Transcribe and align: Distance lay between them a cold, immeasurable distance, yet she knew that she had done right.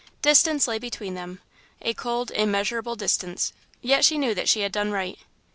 Distance 0.23 0.67
lay 0.67 0.79
between 0.79 1.13
them 1.13 1.41
a 1.79 1.93
cold, 1.93 2.31
immeasurable 2.31 2.95
distance, 2.95 3.53
yet 3.83 4.03
she 4.03 4.17
knew 4.17 4.33
that 4.33 4.49
she 4.49 4.61
had 4.61 4.71
done 4.71 4.89
right. 4.91 5.19